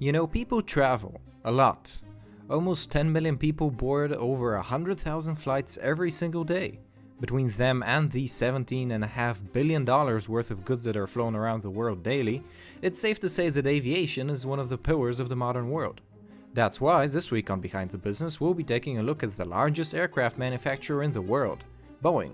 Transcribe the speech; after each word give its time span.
You 0.00 0.12
know, 0.12 0.26
people 0.26 0.62
travel 0.62 1.20
a 1.44 1.52
lot. 1.52 2.00
Almost 2.48 2.90
10 2.90 3.12
million 3.12 3.36
people 3.36 3.70
board 3.70 4.14
over 4.14 4.54
100,000 4.54 5.36
flights 5.36 5.78
every 5.82 6.10
single 6.10 6.42
day. 6.42 6.78
Between 7.20 7.50
them 7.50 7.82
and 7.86 8.10
the 8.10 8.24
$17.5 8.24 9.52
billion 9.52 9.84
worth 9.84 10.50
of 10.50 10.64
goods 10.64 10.84
that 10.84 10.96
are 10.96 11.06
flown 11.06 11.36
around 11.36 11.62
the 11.62 11.68
world 11.68 12.02
daily, 12.02 12.42
it's 12.80 12.98
safe 12.98 13.20
to 13.20 13.28
say 13.28 13.50
that 13.50 13.66
aviation 13.66 14.30
is 14.30 14.46
one 14.46 14.58
of 14.58 14.70
the 14.70 14.78
pillars 14.78 15.20
of 15.20 15.28
the 15.28 15.36
modern 15.36 15.68
world. 15.68 16.00
That's 16.54 16.80
why 16.80 17.06
this 17.06 17.30
week 17.30 17.50
on 17.50 17.60
Behind 17.60 17.90
the 17.90 17.98
Business, 17.98 18.40
we'll 18.40 18.54
be 18.54 18.64
taking 18.64 18.98
a 18.98 19.02
look 19.02 19.22
at 19.22 19.36
the 19.36 19.44
largest 19.44 19.94
aircraft 19.94 20.38
manufacturer 20.38 21.02
in 21.02 21.12
the 21.12 21.20
world, 21.20 21.62
Boeing. 22.02 22.32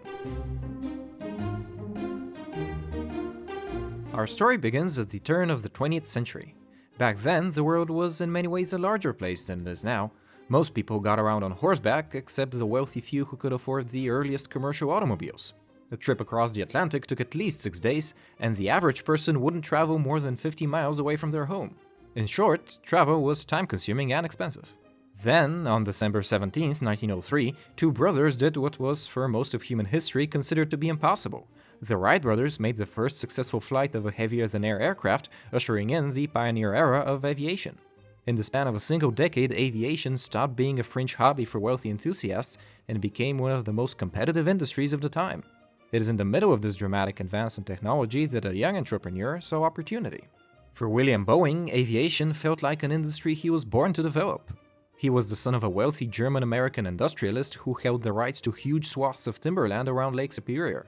Our 4.15 4.29
story 4.29 4.57
begins 4.57 5.01
at 5.01 5.11
the 5.11 5.19
turn 5.19 5.51
of 5.51 5.65
the 5.65 5.69
20th 5.69 6.07
century. 6.07 6.55
Back 6.99 7.19
then, 7.19 7.53
the 7.53 7.65
world 7.65 7.91
was 7.91 8.23
in 8.23 8.33
many 8.33 8.49
ways 8.49 8.73
a 8.73 8.79
larger 8.79 9.13
place 9.13 9.45
than 9.45 9.61
it 9.61 9.71
is 9.71 9.85
now. 9.85 10.13
Most 10.49 10.73
people 10.75 10.99
got 11.01 11.19
around 11.19 11.43
on 11.43 11.51
horseback, 11.51 12.15
except 12.15 12.59
the 12.59 12.65
wealthy 12.65 13.03
few 13.03 13.27
who 13.27 13.37
could 13.37 13.53
afford 13.53 13.91
the 13.91 14.09
earliest 14.09 14.49
commercial 14.49 14.91
automobiles. 14.91 15.53
The 15.91 15.97
trip 15.99 16.21
across 16.21 16.53
the 16.53 16.63
Atlantic 16.63 17.07
took 17.07 17.21
at 17.21 17.35
least 17.35 17.61
six 17.61 17.79
days, 17.79 18.15
and 18.41 18.57
the 18.57 18.71
average 18.71 19.05
person 19.05 19.43
wouldn't 19.43 19.65
travel 19.65 19.99
more 19.99 20.21
than 20.21 20.37
50 20.37 20.67
miles 20.67 20.99
away 20.99 21.17
from 21.17 21.31
their 21.31 21.47
home. 21.47 21.77
In 22.15 22.27
short, 22.27 22.79
travel 22.83 23.23
was 23.23 23.45
time 23.45 23.67
consuming 23.67 24.13
and 24.13 24.25
expensive. 24.25 24.75
Then, 25.23 25.67
on 25.67 25.85
December 25.85 26.23
17, 26.23 26.69
1903, 26.69 27.55
two 27.77 27.93
brothers 27.93 28.37
did 28.37 28.57
what 28.57 28.81
was, 28.81 29.07
for 29.07 29.29
most 29.29 29.53
of 29.53 29.63
human 29.63 29.87
history, 29.87 30.27
considered 30.27 30.71
to 30.71 30.77
be 30.79 30.89
impossible 30.89 31.47
the 31.81 31.97
Wright 31.97 32.23
brothers 32.23 32.59
made 32.59 32.77
the 32.77 32.87
first 32.87 33.19
successful 33.19 33.61
flight 33.61 33.95
of 33.95 34.07
a 34.07 34.11
heavier 34.11 34.47
than 34.47 34.65
air 34.65 34.81
aircraft, 34.81 35.29
ushering 35.53 35.91
in 35.91 36.13
the 36.13 36.27
pioneer 36.27 36.75
era 36.75 37.01
of 37.01 37.25
aviation. 37.25 37.79
In 38.27 38.35
the 38.35 38.43
span 38.43 38.67
of 38.67 38.75
a 38.75 38.81
single 38.81 39.11
decade, 39.11 39.53
aviation 39.53 40.17
stopped 40.17 40.57
being 40.57 40.81
a 40.81 40.83
fringe 40.83 41.15
hobby 41.15 41.45
for 41.45 41.61
wealthy 41.61 41.91
enthusiasts 41.91 42.59
and 42.89 43.01
became 43.01 43.39
one 43.39 43.53
of 43.53 43.65
the 43.65 43.73
most 43.73 43.99
competitive 43.99 44.49
industries 44.49 44.93
of 44.93 45.01
the 45.01 45.09
time. 45.09 45.45
It 45.93 46.01
is 46.01 46.09
in 46.09 46.17
the 46.17 46.25
middle 46.25 46.53
of 46.53 46.63
this 46.63 46.75
dramatic 46.75 47.21
advance 47.21 47.57
in 47.57 47.65
technology 47.65 48.27
that 48.27 48.45
a 48.45 48.57
young 48.57 48.77
entrepreneur 48.77 49.41
saw 49.41 49.63
opportunity. 49.63 50.25
For 50.73 50.89
William 50.89 51.25
Boeing, 51.25 51.73
aviation 51.73 52.33
felt 52.33 52.63
like 52.63 52.83
an 52.83 52.91
industry 52.91 53.35
he 53.35 53.49
was 53.49 53.65
born 53.65 53.93
to 53.93 54.03
develop. 54.03 54.53
He 54.99 55.09
was 55.09 55.31
the 55.31 55.37
son 55.37 55.55
of 55.55 55.63
a 55.63 55.71
wealthy 55.71 56.07
German 56.07 56.43
American 56.43 56.87
industrialist 56.87 57.55
who 57.55 57.75
held 57.75 58.03
the 58.03 58.13
rights 58.13 58.41
to 58.43 58.51
huge 58.51 58.89
swaths 58.89 59.27
of 59.27 59.41
timberland 59.41 59.89
around 59.89 60.17
Lake 60.17 60.33
Superior. 60.33 60.87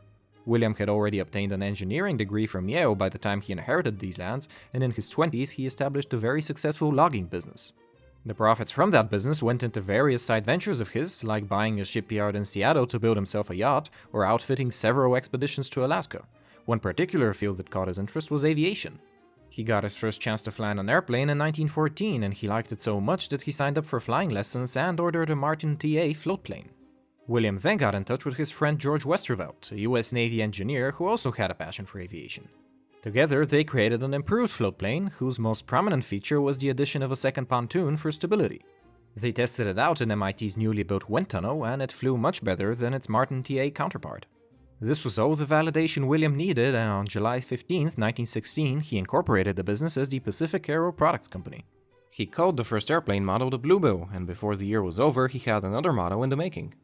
William 0.49 0.75
had 0.75 0.89
already 0.89 1.19
obtained 1.19 1.53
an 1.53 1.63
engineering 1.63 2.17
degree 2.17 2.47
from 2.47 2.69
Yale 2.69 2.95
by 2.95 3.11
the 3.11 3.19
time 3.19 3.41
he 3.41 3.53
inherited 3.53 3.99
these 3.99 4.19
lands, 4.19 4.49
and 4.73 4.83
in 4.83 4.91
his 4.91 5.11
20s 5.11 5.51
he 5.51 5.67
established 5.67 6.13
a 6.15 6.17
very 6.17 6.41
successful 6.41 6.91
logging 6.91 7.27
business. 7.27 7.73
The 8.25 8.35
profits 8.35 8.71
from 8.71 8.91
that 8.91 9.11
business 9.11 9.43
went 9.43 9.63
into 9.63 9.81
various 9.81 10.23
side 10.23 10.45
ventures 10.45 10.81
of 10.81 10.91
his, 10.91 11.23
like 11.23 11.47
buying 11.47 11.81
a 11.81 11.85
shipyard 11.85 12.35
in 12.35 12.45
Seattle 12.45 12.87
to 12.87 12.99
build 12.99 13.17
himself 13.17 13.51
a 13.51 13.57
yacht, 13.57 13.91
or 14.13 14.25
outfitting 14.25 14.71
several 14.71 15.15
expeditions 15.17 15.69
to 15.69 15.85
Alaska. 15.85 16.25
One 16.65 16.81
particular 16.81 17.33
field 17.35 17.59
that 17.59 17.71
caught 17.71 17.89
his 17.89 17.99
interest 17.99 18.31
was 18.31 18.45
aviation. 18.45 18.99
He 19.51 19.65
got 19.65 19.85
his 19.85 19.97
first 19.97 20.21
chance 20.21 20.43
to 20.43 20.51
fly 20.51 20.71
on 20.71 20.79
an 20.79 20.91
airplane 20.91 21.31
in 21.31 21.39
1914, 21.39 22.23
and 22.23 22.35
he 22.35 22.49
liked 22.49 22.73
it 22.73 22.81
so 22.81 23.01
much 23.01 23.29
that 23.29 23.43
he 23.43 23.53
signed 23.53 23.79
up 23.79 23.87
for 23.87 24.01
flying 24.01 24.31
lessons 24.31 24.77
and 24.77 24.99
ordered 24.99 25.31
a 25.31 25.37
Martin 25.37 25.77
TA 25.77 26.13
floatplane. 26.13 26.69
William 27.29 27.59
then 27.59 27.77
got 27.77 27.95
in 27.95 28.05
touch 28.05 28.25
with 28.25 28.39
his 28.39 28.51
friend 28.51 28.79
George 28.79 29.05
Westervelt, 29.05 29.71
a 29.71 29.81
US 29.81 30.15
Navy 30.15 30.41
engineer 30.41 30.93
who 30.93 31.07
also 31.07 31.31
had 31.31 31.51
a 31.51 31.55
passion 31.55 31.85
for 31.85 32.01
aviation. 32.01 32.49
Together, 33.03 33.45
they 33.45 33.63
created 33.63 34.03
an 34.03 34.15
improved 34.15 34.53
floatplane, 34.53 35.13
whose 35.13 35.39
most 35.39 35.67
prominent 35.67 36.05
feature 36.05 36.41
was 36.41 36.59
the 36.59 36.71
addition 36.71 37.03
of 37.03 37.13
a 37.13 37.17
second 37.17 37.47
pontoon 37.47 37.99
for 37.99 38.11
stability. 38.11 38.63
They 39.15 39.31
tested 39.31 39.67
it 39.67 39.79
out 39.79 40.01
in 40.01 40.09
MIT's 40.09 40.57
newly 40.57 40.83
built 40.83 41.09
wind 41.11 41.29
tunnel, 41.29 41.65
and 41.67 41.83
it 41.83 41.93
flew 41.93 42.17
much 42.17 42.43
better 42.43 42.75
than 42.75 42.95
its 42.95 43.09
Martin 43.09 43.43
TA 43.43 43.69
counterpart. 43.71 44.27
This 44.81 45.05
was 45.05 45.19
all 45.19 45.35
the 45.35 45.45
validation 45.45 46.07
William 46.07 46.35
needed, 46.35 46.75
and 46.75 46.91
on 46.91 47.07
July 47.07 47.41
15, 47.41 47.83
1916, 47.83 48.81
he 48.81 48.97
incorporated 48.97 49.57
the 49.57 49.65
business 49.65 49.99
as 49.99 50.09
the 50.09 50.21
Pacific 50.21 50.69
Aero 50.69 50.93
Products 50.93 51.29
Company. 51.29 51.67
He 52.11 52.27
called 52.27 52.57
the 52.57 52.65
first 52.65 52.91
airplane 52.91 53.25
model 53.25 53.51
the 53.51 53.59
Bluebill, 53.59 54.09
and 54.15 54.27
before 54.27 54.57
the 54.57 54.67
year 54.67 54.83
was 54.83 54.99
over, 54.99 55.29
he 55.29 55.39
had 55.39 55.63
another 55.63 55.93
model 55.93 56.23
in 56.23 56.31
the 56.31 56.37
making. 56.37 56.75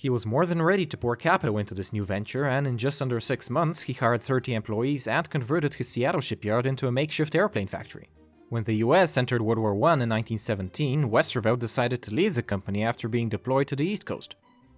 He 0.00 0.08
was 0.08 0.24
more 0.24 0.46
than 0.46 0.62
ready 0.62 0.86
to 0.86 0.96
pour 0.96 1.14
capital 1.14 1.58
into 1.58 1.74
this 1.74 1.92
new 1.92 2.06
venture, 2.06 2.46
and 2.46 2.66
in 2.66 2.78
just 2.78 3.02
under 3.02 3.20
six 3.20 3.50
months, 3.50 3.82
he 3.82 3.92
hired 3.92 4.22
30 4.22 4.54
employees 4.54 5.06
and 5.06 5.28
converted 5.28 5.74
his 5.74 5.90
Seattle 5.90 6.22
shipyard 6.22 6.64
into 6.64 6.88
a 6.88 6.90
makeshift 6.90 7.34
airplane 7.34 7.66
factory. 7.66 8.08
When 8.48 8.64
the 8.64 8.76
US 8.76 9.18
entered 9.18 9.42
World 9.42 9.58
War 9.58 9.72
I 9.72 10.00
in 10.00 10.08
1917, 10.08 11.10
Westervelt 11.10 11.58
decided 11.58 12.00
to 12.00 12.14
leave 12.14 12.34
the 12.34 12.42
company 12.42 12.82
after 12.82 13.08
being 13.08 13.28
deployed 13.28 13.68
to 13.68 13.76
the 13.76 13.84
East 13.84 14.06
Coast. 14.06 14.36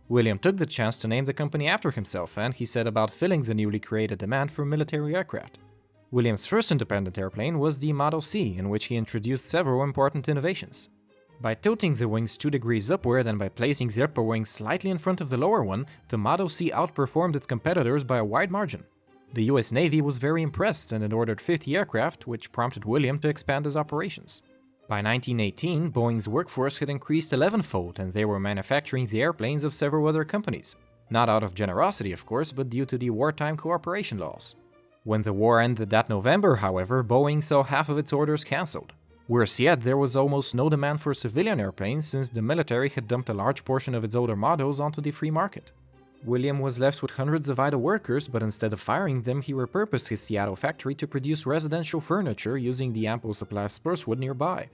William 0.08 0.40
took 0.40 0.56
the 0.56 0.66
chance 0.66 0.98
to 0.98 1.06
name 1.06 1.24
the 1.24 1.32
company 1.32 1.68
after 1.68 1.92
himself, 1.92 2.36
and 2.36 2.52
he 2.52 2.64
set 2.64 2.88
about 2.88 3.12
filling 3.12 3.44
the 3.44 3.54
newly 3.54 3.78
created 3.78 4.18
demand 4.18 4.50
for 4.50 4.64
military 4.64 5.14
aircraft. 5.14 5.60
William's 6.10 6.46
first 6.46 6.72
independent 6.72 7.16
airplane 7.16 7.60
was 7.60 7.78
the 7.78 7.92
Model 7.92 8.22
C, 8.22 8.56
in 8.58 8.68
which 8.68 8.86
he 8.86 8.96
introduced 8.96 9.44
several 9.44 9.84
important 9.84 10.28
innovations. 10.28 10.88
By 11.42 11.54
tilting 11.54 11.96
the 11.96 12.06
wings 12.06 12.36
2 12.36 12.50
degrees 12.50 12.88
upward 12.88 13.26
and 13.26 13.36
by 13.36 13.48
placing 13.48 13.88
the 13.88 14.04
upper 14.04 14.22
wing 14.22 14.44
slightly 14.44 14.90
in 14.90 14.98
front 14.98 15.20
of 15.20 15.28
the 15.28 15.36
lower 15.36 15.64
one, 15.64 15.86
the 16.06 16.16
Model 16.16 16.48
C 16.48 16.70
outperformed 16.70 17.34
its 17.34 17.48
competitors 17.48 18.04
by 18.04 18.18
a 18.18 18.24
wide 18.24 18.52
margin. 18.52 18.84
The 19.32 19.46
US 19.46 19.72
Navy 19.72 20.00
was 20.00 20.18
very 20.18 20.40
impressed 20.40 20.92
and 20.92 21.12
ordered 21.12 21.40
50 21.40 21.76
aircraft, 21.76 22.28
which 22.28 22.52
prompted 22.52 22.84
William 22.84 23.18
to 23.18 23.28
expand 23.28 23.64
his 23.64 23.76
operations. 23.76 24.42
By 24.86 25.02
1918, 25.02 25.90
Boeing's 25.90 26.28
workforce 26.28 26.78
had 26.78 26.88
increased 26.88 27.32
11fold 27.32 27.98
and 27.98 28.14
they 28.14 28.24
were 28.24 28.38
manufacturing 28.38 29.08
the 29.08 29.20
airplanes 29.20 29.64
of 29.64 29.74
several 29.74 30.06
other 30.06 30.22
companies. 30.24 30.76
Not 31.10 31.28
out 31.28 31.42
of 31.42 31.54
generosity, 31.54 32.12
of 32.12 32.24
course, 32.24 32.52
but 32.52 32.70
due 32.70 32.86
to 32.86 32.96
the 32.96 33.10
wartime 33.10 33.56
cooperation 33.56 34.18
laws. 34.18 34.54
When 35.02 35.22
the 35.22 35.32
war 35.32 35.58
ended 35.58 35.90
that 35.90 36.08
November, 36.08 36.54
however, 36.54 37.02
Boeing 37.02 37.42
saw 37.42 37.64
half 37.64 37.88
of 37.88 37.98
its 37.98 38.12
orders 38.12 38.44
cancelled. 38.44 38.92
Worse 39.28 39.60
yet, 39.60 39.82
there 39.82 39.96
was 39.96 40.16
almost 40.16 40.54
no 40.54 40.68
demand 40.68 41.00
for 41.00 41.14
civilian 41.14 41.60
airplanes 41.60 42.06
since 42.06 42.28
the 42.28 42.42
military 42.42 42.88
had 42.88 43.06
dumped 43.06 43.28
a 43.28 43.34
large 43.34 43.64
portion 43.64 43.94
of 43.94 44.04
its 44.04 44.14
older 44.14 44.36
models 44.36 44.80
onto 44.80 45.00
the 45.00 45.12
free 45.12 45.30
market. 45.30 45.70
William 46.24 46.60
was 46.60 46.78
left 46.78 47.02
with 47.02 47.12
hundreds 47.12 47.48
of 47.48 47.58
idle 47.58 47.80
workers, 47.80 48.28
but 48.28 48.42
instead 48.42 48.72
of 48.72 48.80
firing 48.80 49.22
them, 49.22 49.42
he 49.42 49.52
repurposed 49.52 50.08
his 50.08 50.20
Seattle 50.20 50.54
factory 50.54 50.94
to 50.94 51.06
produce 51.06 51.46
residential 51.46 52.00
furniture 52.00 52.56
using 52.56 52.92
the 52.92 53.06
ample 53.06 53.34
supply 53.34 53.64
of 53.64 53.72
spruce 53.72 54.06
wood 54.06 54.20
nearby. 54.20 54.68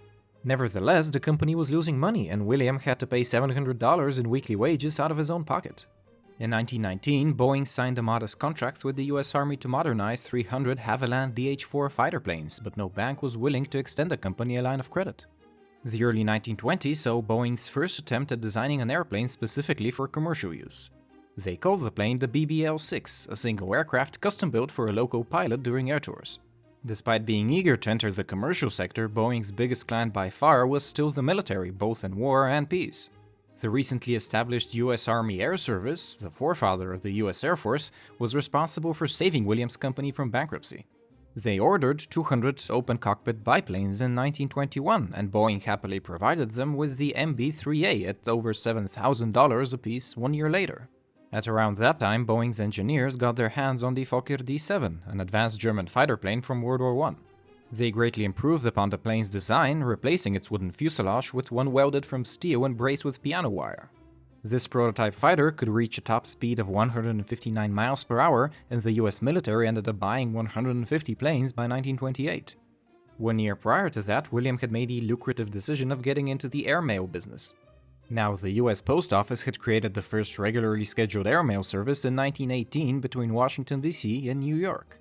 Nevertheless, 0.45 1.11
the 1.11 1.21
company 1.21 1.55
was 1.55 1.71
losing 1.71 1.99
money, 1.99 2.29
and 2.29 2.47
William 2.47 2.79
had 2.79 2.99
to 3.01 3.07
pay 3.07 3.23
$700 3.23 4.19
in 4.19 4.31
weekly 4.31 4.57
wages 4.57 5.01
out 5.01 5.11
of 5.11 5.17
his 5.17 5.31
own 5.31 5.45
pocket. 5.45 5.87
In 6.41 6.53
1919, 6.53 7.35
Boeing 7.35 7.67
signed 7.67 7.99
a 7.99 8.03
modest 8.03 8.39
contract 8.39 8.85
with 8.85 8.95
the 8.95 9.07
US 9.07 9.35
Army 9.35 9.57
to 9.57 9.67
modernize 9.67 10.23
300 10.23 10.79
Havilland 10.79 11.35
DH-4 11.35 11.91
fighter 11.91 12.21
planes, 12.21 12.61
but 12.61 12.77
no 12.77 12.89
bank 12.89 13.25
was 13.25 13.37
willing 13.37 13.67
to 13.67 13.79
extend 13.79 14.09
the 14.09 14.17
company 14.17 14.57
a 14.57 14.63
line 14.63 14.79
of 14.79 14.89
credit. 14.89 15.27
The 15.85 16.05
early 16.05 16.23
1920s 16.23 16.95
saw 16.95 17.21
Boeing's 17.21 17.67
first 17.67 17.99
attempt 17.99 18.31
at 18.31 18.41
designing 18.41 18.81
an 18.81 18.89
airplane 18.89 19.27
specifically 19.27 19.91
for 19.91 20.07
commercial 20.07 20.55
use. 20.55 20.91
They 21.37 21.57
called 21.57 21.81
the 21.81 21.91
plane 21.91 22.21
the 22.21 22.29
BBL-6, 22.29 23.29
a 23.29 23.35
single 23.35 23.75
aircraft 23.75 24.21
custom 24.21 24.53
built 24.53 24.71
for 24.71 24.87
a 24.87 24.93
local 24.93 25.25
pilot 25.25 25.65
during 25.65 25.91
air 25.91 25.99
tours. 25.99 26.39
Despite 26.87 27.27
being 27.27 27.51
eager 27.51 27.77
to 27.77 27.91
enter 27.91 28.13
the 28.13 28.23
commercial 28.23 28.71
sector, 28.71 29.09
Boeing's 29.09 29.51
biggest 29.51 29.89
client 29.89 30.13
by 30.13 30.31
far 30.31 30.69
was 30.69 30.85
still 30.85 31.11
the 31.11 31.21
military, 31.21 31.71
both 31.71 32.05
in 32.05 32.17
war 32.17 32.47
and 32.47 32.71
peace. 32.71 33.09
The 33.61 33.71
recently 33.71 34.15
established 34.15 34.77
US 34.77 35.09
Army 35.09 35.41
Air 35.41 35.57
Service, 35.57 36.17
the 36.17 36.31
forefather 36.31 36.93
of 36.93 37.03
the 37.03 37.11
US 37.25 37.43
Air 37.43 37.57
Force, 37.57 37.91
was 38.17 38.37
responsible 38.37 38.95
for 38.95 39.09
saving 39.09 39.45
Williams 39.45 39.77
Company 39.77 40.13
from 40.13 40.31
bankruptcy. 40.31 40.87
They 41.35 41.59
ordered 41.59 41.99
200 41.99 42.63
open 42.71 42.99
cockpit 42.99 43.43
biplanes 43.43 44.01
in 44.01 44.15
1921, 44.15 45.13
and 45.13 45.33
Boeing 45.33 45.63
happily 45.63 45.99
provided 45.99 46.53
them 46.53 46.75
with 46.77 46.99
the 46.99 47.15
MB 47.17 47.53
3A 47.53 48.09
at 48.09 48.29
over 48.29 48.53
$7,000 48.53 49.75
apiece 49.75 50.17
one 50.17 50.35
year 50.35 50.51
later. 50.51 50.89
At 51.33 51.49
around 51.49 51.79
that 51.79 51.99
time, 51.99 52.27
Boeing's 52.27 52.61
engineers 52.61 53.17
got 53.17 53.35
their 53.35 53.51
hands 53.51 53.83
on 53.83 53.95
the 53.95 54.05
Fokker 54.05 54.45
D 54.45 54.57
7, 54.57 55.03
an 55.07 55.21
advanced 55.21 55.59
German 55.59 55.89
fighter 55.89 56.17
plane 56.17 56.43
from 56.43 56.63
World 56.63 56.81
War 56.81 57.09
I. 57.09 57.15
They 57.71 57.91
greatly 57.91 58.25
improved 58.25 58.67
upon 58.67 58.91
the 58.91 58.99
plane's 58.99 59.29
design, 59.29 59.81
replacing 59.81 60.35
its 60.35 60.51
wooden 60.51 60.71
fuselage 60.71 61.35
with 61.35 61.53
one 61.53 61.71
welded 61.71 62.07
from 62.07 62.25
steel 62.25 62.65
and 62.65 62.77
braced 62.77 63.05
with 63.05 63.23
piano 63.23 63.51
wire. 63.51 63.91
This 64.43 64.67
prototype 64.67 65.15
fighter 65.15 65.51
could 65.51 65.69
reach 65.69 65.99
a 65.99 66.01
top 66.01 66.25
speed 66.25 66.59
of 66.59 66.69
159 66.69 67.75
miles 67.75 68.05
per 68.05 68.21
hour, 68.21 68.51
and 68.71 68.83
the 68.83 68.93
US 68.93 69.21
military 69.21 69.69
ended 69.69 69.87
up 69.89 69.99
buying 69.99 70.33
150 70.33 71.15
planes 71.17 71.53
by 71.53 71.65
1928. 71.65 72.57
One 73.19 73.39
year 73.39 73.57
prior 73.57 73.91
to 73.91 74.03
that, 74.03 74.33
William 74.33 74.59
had 74.59 74.73
made 74.73 74.89
the 74.89 75.01
lucrative 75.01 75.51
decision 75.51 75.93
of 75.93 76.03
getting 76.03 76.29
into 76.29 76.49
the 76.49 76.69
airmail 76.69 77.07
business. 77.07 77.53
Now, 78.09 78.37
the 78.37 78.53
US 78.53 78.81
Post 78.81 79.13
Office 79.13 79.43
had 79.43 79.59
created 79.59 79.93
the 79.93 80.03
first 80.03 80.39
regularly 80.39 80.85
scheduled 80.85 81.27
airmail 81.27 81.63
service 81.63 82.05
in 82.05 82.17
1918 82.17 83.01
between 83.01 83.35
Washington, 83.35 83.81
D.C. 83.81 84.31
and 84.31 84.41
New 84.41 84.57
York. 84.57 85.01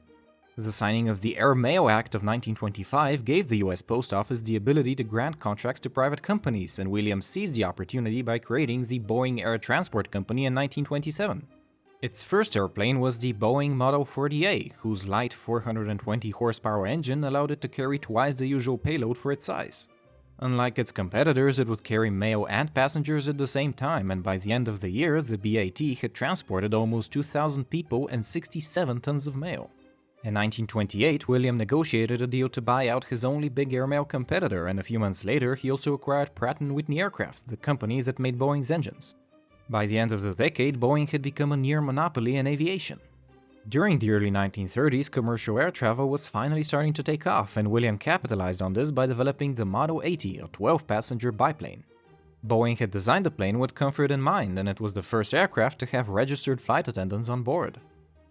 The 0.60 0.72
signing 0.72 1.08
of 1.08 1.22
the 1.22 1.38
Air-Mail 1.38 1.88
Act 1.88 2.16
of 2.16 2.24
1925 2.24 3.24
gave 3.24 3.48
the 3.48 3.60
US 3.60 3.84
Post 3.84 4.12
Office 4.12 4.42
the 4.42 4.56
ability 4.56 4.96
to 4.96 5.04
grant 5.04 5.40
contracts 5.40 5.80
to 5.82 5.90
private 5.92 6.24
companies, 6.24 6.80
and 6.80 6.90
Williams 6.90 7.28
seized 7.28 7.54
the 7.54 7.64
opportunity 7.64 8.24
by 8.24 8.40
creating 8.40 8.88
the 8.88 9.00
Boeing 9.00 9.40
Air 9.40 9.60
Transport 9.60 10.10
Company 10.10 10.46
in 10.46 10.56
1927. 10.56 11.46
Its 12.02 12.24
first 12.24 12.58
airplane 12.58 13.00
was 13.00 13.20
the 13.20 13.34
Boeing 13.34 13.74
Model 13.74 14.04
40A, 14.04 14.74
whose 14.80 15.08
light 15.08 15.32
420 15.32 16.32
horsepower 16.32 16.88
engine 16.88 17.24
allowed 17.24 17.52
it 17.52 17.62
to 17.62 17.68
carry 17.68 18.00
twice 18.00 18.34
the 18.34 18.48
usual 18.48 18.80
payload 18.80 19.16
for 19.16 19.32
its 19.32 19.46
size. 19.46 19.88
Unlike 20.40 20.80
its 20.80 20.92
competitors, 20.92 21.60
it 21.60 21.68
would 21.68 21.84
carry 21.84 22.10
mail 22.10 22.48
and 22.50 22.74
passengers 22.74 23.28
at 23.28 23.38
the 23.38 23.46
same 23.46 23.74
time, 23.74 24.10
and 24.10 24.24
by 24.24 24.38
the 24.38 24.52
end 24.52 24.68
of 24.68 24.80
the 24.80 24.90
year, 24.90 25.22
the 25.22 25.38
BAT 25.38 26.00
had 26.00 26.16
transported 26.16 26.74
almost 26.74 27.12
2,000 27.14 27.70
people 27.70 28.08
and 28.08 28.26
67 28.26 29.02
tons 29.02 29.28
of 29.28 29.36
mail. 29.36 29.70
In 30.24 30.34
1928, 30.34 31.28
William 31.28 31.58
negotiated 31.58 32.22
a 32.22 32.28
deal 32.28 32.50
to 32.50 32.62
buy 32.62 32.88
out 32.88 33.06
his 33.06 33.24
only 33.24 33.50
big 33.50 33.72
airmail 33.72 34.04
competitor, 34.04 34.66
and 34.66 34.80
a 34.80 34.84
few 34.84 34.98
months 34.98 35.24
later, 35.24 35.54
he 35.54 35.70
also 35.70 35.94
acquired 35.94 36.34
Pratt 36.34 36.60
& 36.60 36.62
Whitney 36.62 37.00
Aircraft, 37.00 37.48
the 37.48 37.56
company 37.56 38.02
that 38.02 38.18
made 38.18 38.38
Boeing's 38.40 38.72
engines. 38.72 39.14
By 39.70 39.86
the 39.86 40.00
end 40.00 40.12
of 40.12 40.24
the 40.24 40.34
decade, 40.34 40.80
Boeing 40.80 41.10
had 41.10 41.22
become 41.22 41.52
a 41.52 41.58
near 41.58 41.82
monopoly 41.82 42.36
in 42.36 42.48
aviation. 42.48 43.00
During 43.70 44.00
the 44.00 44.10
early 44.10 44.32
1930s, 44.32 45.12
commercial 45.12 45.60
air 45.60 45.72
travel 45.72 46.10
was 46.10 46.28
finally 46.28 46.64
starting 46.64 46.94
to 46.94 47.04
take 47.04 47.28
off, 47.28 47.56
and 47.56 47.70
William 47.70 47.98
capitalized 47.98 48.62
on 48.62 48.74
this 48.74 48.92
by 48.92 49.06
developing 49.06 49.54
the 49.54 49.66
Model 49.66 50.02
80, 50.04 50.40
a 50.40 50.48
12 50.48 50.88
passenger 50.88 51.32
biplane. 51.32 51.84
Boeing 52.46 52.80
had 52.80 52.92
designed 52.92 53.26
the 53.26 53.32
plane 53.32 53.60
with 53.60 53.76
comfort 53.76 54.10
in 54.10 54.22
mind, 54.22 54.58
and 54.58 54.68
it 54.68 54.80
was 54.80 54.94
the 54.94 55.04
first 55.04 55.34
aircraft 55.34 55.80
to 55.80 55.86
have 55.88 56.10
registered 56.10 56.60
flight 56.60 56.88
attendants 56.88 57.30
on 57.30 57.44
board. 57.44 57.80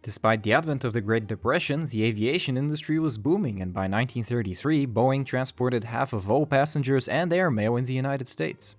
Despite 0.06 0.44
the 0.44 0.52
advent 0.52 0.84
of 0.84 0.92
the 0.92 1.00
Great 1.00 1.26
Depression, 1.26 1.84
the 1.86 2.04
aviation 2.04 2.56
industry 2.56 3.00
was 3.00 3.18
booming, 3.18 3.60
and 3.60 3.72
by 3.72 3.88
1933, 3.88 4.86
Boeing 4.86 5.26
transported 5.26 5.82
half 5.82 6.12
of 6.12 6.30
all 6.30 6.46
passengers 6.46 7.08
and 7.08 7.32
airmail 7.32 7.74
in 7.74 7.86
the 7.86 7.92
United 7.92 8.28
States. 8.28 8.76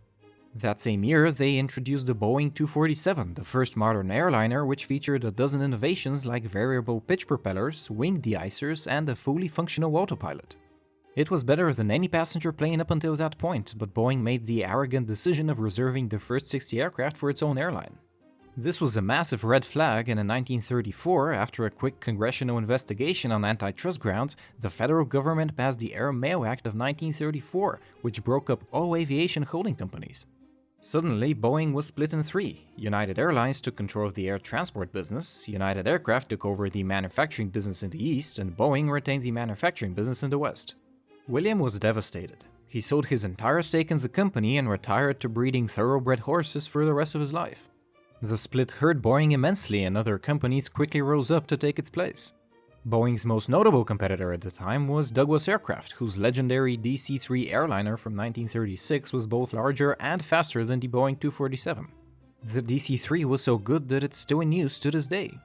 That 0.55 0.79
same 0.79 1.03
year, 1.03 1.29
they 1.29 1.57
introduced 1.57 2.07
the 2.07 2.15
Boeing 2.15 2.53
247, 2.53 3.33
the 3.33 3.43
first 3.43 3.75
modern 3.75 4.09
airliner 4.09 4.65
which 4.65 4.85
featured 4.85 5.25
a 5.25 5.31
dozen 5.31 5.61
innovations 5.61 6.25
like 6.25 6.45
variable 6.45 7.01
pitch 7.01 7.27
propellers, 7.27 7.91
wing 7.91 8.21
deicers, 8.21 8.89
and 8.89 9.09
a 9.09 9.13
fully 9.13 9.49
functional 9.49 9.97
autopilot. 9.97 10.55
It 11.17 11.29
was 11.29 11.43
better 11.43 11.73
than 11.73 11.91
any 11.91 12.07
passenger 12.07 12.53
plane 12.53 12.79
up 12.79 12.89
until 12.91 13.17
that 13.17 13.37
point, 13.37 13.75
but 13.77 13.93
Boeing 13.93 14.21
made 14.21 14.45
the 14.45 14.63
arrogant 14.63 15.07
decision 15.07 15.49
of 15.49 15.59
reserving 15.59 16.07
the 16.07 16.19
first 16.19 16.49
60 16.49 16.79
aircraft 16.79 17.17
for 17.17 17.29
its 17.29 17.43
own 17.43 17.57
airline. 17.57 17.97
This 18.59 18.81
was 18.81 18.97
a 18.97 19.03
massive 19.03 19.43
red 19.43 19.63
flag, 19.63 20.09
and 20.09 20.19
in 20.19 20.27
1934, 20.27 21.31
after 21.31 21.67
a 21.67 21.69
quick 21.69 21.99
congressional 21.99 22.57
investigation 22.57 23.31
on 23.31 23.45
antitrust 23.45 23.99
grounds, 23.99 24.35
the 24.59 24.71
federal 24.71 25.05
government 25.05 25.55
passed 25.55 25.77
the 25.77 25.93
Air 25.93 26.11
Mail 26.11 26.43
Act 26.43 26.65
of 26.65 26.73
1934, 26.73 27.79
which 28.01 28.23
broke 28.23 28.49
up 28.49 28.63
all 28.71 28.95
aviation 28.95 29.43
holding 29.43 29.75
companies. 29.75 30.25
Suddenly, 30.81 31.35
Boeing 31.35 31.71
was 31.71 31.85
split 31.85 32.13
in 32.13 32.23
three. 32.23 32.65
United 32.75 33.19
Airlines 33.19 33.61
took 33.61 33.75
control 33.75 34.07
of 34.07 34.15
the 34.15 34.27
air 34.27 34.39
transport 34.39 34.91
business, 34.91 35.47
United 35.47 35.87
Aircraft 35.87 36.29
took 36.29 36.43
over 36.43 36.67
the 36.67 36.81
manufacturing 36.81 37.49
business 37.49 37.83
in 37.83 37.91
the 37.91 38.03
east, 38.03 38.39
and 38.39 38.57
Boeing 38.57 38.89
retained 38.89 39.21
the 39.21 39.29
manufacturing 39.29 39.93
business 39.93 40.23
in 40.23 40.31
the 40.31 40.39
west. 40.39 40.73
William 41.27 41.59
was 41.59 41.77
devastated. 41.77 42.45
He 42.67 42.79
sold 42.79 43.05
his 43.05 43.23
entire 43.23 43.61
stake 43.61 43.91
in 43.91 43.99
the 43.99 44.09
company 44.09 44.57
and 44.57 44.67
retired 44.67 45.19
to 45.19 45.29
breeding 45.29 45.67
thoroughbred 45.67 46.21
horses 46.21 46.65
for 46.65 46.85
the 46.85 46.95
rest 46.95 47.13
of 47.13 47.21
his 47.21 47.33
life. 47.33 47.69
The 48.21 48.37
split 48.37 48.71
hurt 48.71 48.99
Boeing 48.99 49.31
immensely, 49.31 49.83
and 49.83 49.95
other 49.95 50.17
companies 50.17 50.69
quickly 50.69 51.01
rose 51.01 51.29
up 51.29 51.45
to 51.47 51.57
take 51.57 51.77
its 51.77 51.91
place. 51.91 52.33
Boeing's 52.87 53.25
most 53.25 53.47
notable 53.47 53.83
competitor 53.85 54.33
at 54.33 54.41
the 54.41 54.49
time 54.49 54.87
was 54.87 55.11
Douglas 55.11 55.47
Aircraft, 55.47 55.91
whose 55.91 56.17
legendary 56.17 56.77
DC 56.77 57.21
3 57.21 57.51
airliner 57.51 57.95
from 57.95 58.13
1936 58.13 59.13
was 59.13 59.27
both 59.27 59.53
larger 59.53 59.95
and 59.99 60.25
faster 60.25 60.65
than 60.65 60.79
the 60.79 60.87
Boeing 60.87 61.19
247. 61.19 61.87
The 62.43 62.61
DC 62.61 62.99
3 62.99 63.25
was 63.25 63.43
so 63.43 63.57
good 63.57 63.87
that 63.89 64.03
it's 64.03 64.17
still 64.17 64.41
in 64.41 64.51
use 64.51 64.79
to 64.79 64.89
this 64.89 65.05
day. 65.05 65.37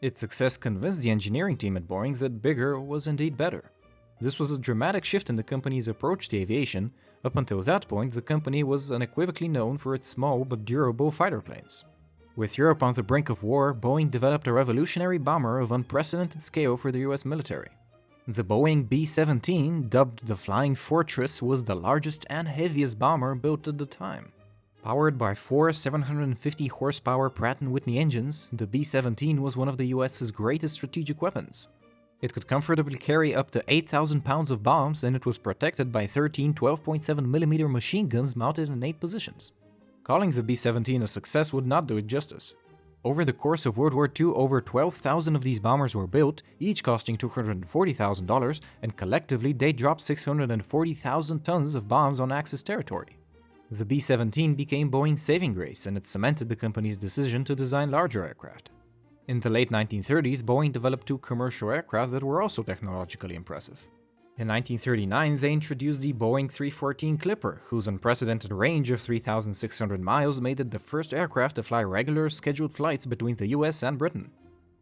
Its 0.00 0.20
success 0.20 0.56
convinced 0.56 1.00
the 1.00 1.10
engineering 1.10 1.56
team 1.56 1.76
at 1.76 1.88
Boeing 1.88 2.18
that 2.18 2.42
bigger 2.42 2.78
was 2.78 3.08
indeed 3.08 3.36
better. 3.36 3.72
This 4.20 4.38
was 4.38 4.52
a 4.52 4.58
dramatic 4.58 5.04
shift 5.04 5.30
in 5.30 5.36
the 5.36 5.42
company's 5.42 5.88
approach 5.88 6.28
to 6.28 6.38
aviation. 6.38 6.92
Up 7.24 7.36
until 7.36 7.62
that 7.62 7.88
point, 7.88 8.12
the 8.12 8.22
company 8.22 8.62
was 8.62 8.92
unequivocally 8.92 9.48
known 9.48 9.78
for 9.78 9.94
its 9.94 10.06
small 10.06 10.44
but 10.44 10.64
durable 10.64 11.10
fighter 11.10 11.40
planes. 11.40 11.84
With 12.36 12.58
Europe 12.58 12.82
on 12.82 12.94
the 12.94 13.02
brink 13.04 13.30
of 13.30 13.44
war, 13.44 13.72
Boeing 13.72 14.10
developed 14.10 14.48
a 14.48 14.52
revolutionary 14.52 15.18
bomber 15.18 15.60
of 15.60 15.70
unprecedented 15.70 16.42
scale 16.42 16.76
for 16.76 16.90
the 16.90 16.98
US 17.00 17.24
military. 17.24 17.68
The 18.26 18.42
Boeing 18.42 18.88
B 18.88 19.04
17, 19.04 19.88
dubbed 19.88 20.26
the 20.26 20.34
Flying 20.34 20.74
Fortress, 20.74 21.40
was 21.40 21.62
the 21.62 21.76
largest 21.76 22.26
and 22.28 22.48
heaviest 22.48 22.98
bomber 22.98 23.36
built 23.36 23.68
at 23.68 23.78
the 23.78 23.86
time. 23.86 24.32
Powered 24.82 25.16
by 25.16 25.34
four 25.34 25.72
750 25.72 26.66
horsepower 26.66 27.30
Pratt 27.30 27.60
& 27.60 27.62
Whitney 27.62 27.98
engines, 27.98 28.50
the 28.52 28.66
B 28.66 28.82
17 28.82 29.40
was 29.40 29.56
one 29.56 29.68
of 29.68 29.78
the 29.78 29.86
US's 29.94 30.32
greatest 30.32 30.74
strategic 30.74 31.22
weapons. 31.22 31.68
It 32.20 32.32
could 32.32 32.48
comfortably 32.48 32.98
carry 32.98 33.32
up 33.32 33.52
to 33.52 33.62
8,000 33.68 34.24
pounds 34.24 34.50
of 34.50 34.62
bombs, 34.62 35.04
and 35.04 35.14
it 35.14 35.24
was 35.24 35.38
protected 35.38 35.92
by 35.92 36.08
13 36.08 36.52
12.7mm 36.52 37.70
machine 37.70 38.08
guns 38.08 38.34
mounted 38.34 38.70
in 38.70 38.82
8 38.82 38.98
positions. 38.98 39.52
Calling 40.04 40.32
the 40.32 40.42
B-17 40.42 41.02
a 41.02 41.06
success 41.06 41.50
would 41.54 41.66
not 41.66 41.86
do 41.86 41.96
it 41.96 42.06
justice. 42.06 42.52
Over 43.04 43.24
the 43.24 43.32
course 43.32 43.64
of 43.64 43.78
World 43.78 43.94
War 43.94 44.06
II, 44.20 44.26
over 44.26 44.60
12,000 44.60 45.34
of 45.34 45.42
these 45.42 45.58
bombers 45.58 45.94
were 45.94 46.06
built, 46.06 46.42
each 46.60 46.84
costing 46.84 47.16
$240,000, 47.16 48.60
and 48.82 48.96
collectively 48.98 49.54
they 49.54 49.72
dropped 49.72 50.02
640,000 50.02 51.40
tons 51.40 51.74
of 51.74 51.88
bombs 51.88 52.20
on 52.20 52.32
Axis 52.32 52.62
territory. 52.62 53.16
The 53.70 53.86
B-17 53.86 54.54
became 54.54 54.90
Boeing's 54.90 55.22
saving 55.22 55.54
grace, 55.54 55.86
and 55.86 55.96
it 55.96 56.04
cemented 56.04 56.50
the 56.50 56.56
company's 56.56 56.98
decision 56.98 57.42
to 57.44 57.54
design 57.54 57.90
larger 57.90 58.26
aircraft. 58.26 58.72
In 59.26 59.40
the 59.40 59.48
late 59.48 59.70
1930s, 59.70 60.42
Boeing 60.42 60.70
developed 60.70 61.06
two 61.06 61.16
commercial 61.16 61.70
aircraft 61.70 62.12
that 62.12 62.22
were 62.22 62.42
also 62.42 62.62
technologically 62.62 63.36
impressive. 63.36 63.88
In 64.36 64.48
1939, 64.48 65.36
they 65.36 65.52
introduced 65.52 66.02
the 66.02 66.12
Boeing 66.12 66.50
314 66.50 67.18
Clipper, 67.18 67.62
whose 67.66 67.86
unprecedented 67.86 68.50
range 68.50 68.90
of 68.90 69.00
3,600 69.00 70.00
miles 70.00 70.40
made 70.40 70.58
it 70.58 70.72
the 70.72 70.80
first 70.80 71.14
aircraft 71.14 71.54
to 71.54 71.62
fly 71.62 71.84
regular, 71.84 72.28
scheduled 72.28 72.74
flights 72.74 73.06
between 73.06 73.36
the 73.36 73.46
US 73.50 73.84
and 73.84 73.96
Britain. 73.96 74.32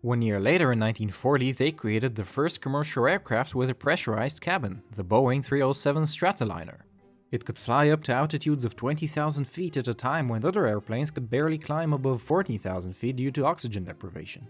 One 0.00 0.22
year 0.22 0.40
later, 0.40 0.72
in 0.72 0.80
1940, 0.80 1.52
they 1.52 1.70
created 1.70 2.14
the 2.14 2.24
first 2.24 2.62
commercial 2.62 3.06
aircraft 3.06 3.54
with 3.54 3.68
a 3.68 3.74
pressurized 3.74 4.40
cabin, 4.40 4.82
the 4.96 5.04
Boeing 5.04 5.44
307 5.44 6.04
Stratoliner. 6.04 6.78
It 7.30 7.44
could 7.44 7.58
fly 7.58 7.90
up 7.90 8.02
to 8.04 8.14
altitudes 8.14 8.64
of 8.64 8.74
20,000 8.74 9.44
feet 9.44 9.76
at 9.76 9.86
a 9.86 9.92
time 9.92 10.28
when 10.28 10.46
other 10.46 10.66
airplanes 10.66 11.10
could 11.10 11.28
barely 11.28 11.58
climb 11.58 11.92
above 11.92 12.22
14,000 12.22 12.94
feet 12.94 13.16
due 13.16 13.30
to 13.32 13.44
oxygen 13.44 13.84
deprivation. 13.84 14.46